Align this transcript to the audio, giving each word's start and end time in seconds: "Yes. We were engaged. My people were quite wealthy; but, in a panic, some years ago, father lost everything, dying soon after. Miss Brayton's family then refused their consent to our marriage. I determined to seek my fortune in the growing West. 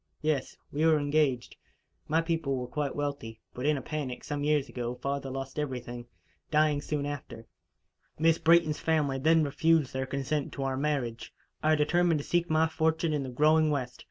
"Yes. 0.23 0.57
We 0.71 0.83
were 0.83 0.97
engaged. 0.99 1.57
My 2.07 2.21
people 2.21 2.55
were 2.55 2.65
quite 2.65 2.95
wealthy; 2.95 3.39
but, 3.53 3.67
in 3.67 3.77
a 3.77 3.83
panic, 3.83 4.23
some 4.23 4.43
years 4.43 4.67
ago, 4.67 4.95
father 4.95 5.29
lost 5.29 5.59
everything, 5.59 6.07
dying 6.49 6.81
soon 6.81 7.05
after. 7.05 7.45
Miss 8.17 8.39
Brayton's 8.39 8.79
family 8.79 9.19
then 9.19 9.43
refused 9.43 9.93
their 9.93 10.07
consent 10.07 10.53
to 10.53 10.63
our 10.63 10.75
marriage. 10.75 11.31
I 11.61 11.75
determined 11.75 12.17
to 12.17 12.23
seek 12.25 12.49
my 12.49 12.67
fortune 12.67 13.13
in 13.13 13.21
the 13.21 13.29
growing 13.29 13.69
West. 13.69 13.99